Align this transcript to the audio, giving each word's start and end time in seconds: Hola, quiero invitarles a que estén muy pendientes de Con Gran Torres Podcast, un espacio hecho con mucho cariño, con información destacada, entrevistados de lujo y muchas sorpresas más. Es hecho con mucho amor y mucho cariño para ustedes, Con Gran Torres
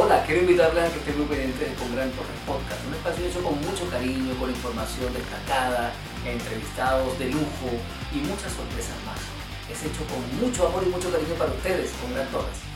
Hola, 0.00 0.22
quiero 0.24 0.42
invitarles 0.42 0.84
a 0.84 0.92
que 0.92 1.00
estén 1.00 1.18
muy 1.18 1.26
pendientes 1.26 1.58
de 1.58 1.74
Con 1.74 1.90
Gran 1.90 2.08
Torres 2.12 2.38
Podcast, 2.46 2.86
un 2.86 2.94
espacio 2.94 3.26
hecho 3.26 3.42
con 3.42 3.58
mucho 3.58 3.82
cariño, 3.90 4.30
con 4.38 4.48
información 4.48 5.12
destacada, 5.12 5.90
entrevistados 6.24 7.18
de 7.18 7.26
lujo 7.30 7.66
y 8.14 8.18
muchas 8.22 8.52
sorpresas 8.52 8.94
más. 9.02 9.18
Es 9.66 9.82
hecho 9.82 10.06
con 10.06 10.22
mucho 10.38 10.68
amor 10.68 10.84
y 10.86 10.90
mucho 10.90 11.10
cariño 11.10 11.34
para 11.34 11.50
ustedes, 11.50 11.90
Con 12.00 12.14
Gran 12.14 12.28
Torres 12.28 12.67